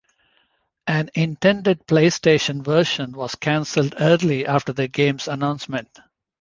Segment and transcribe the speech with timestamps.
[0.87, 5.99] An intended PlayStation version was canceled early after the game's announcement.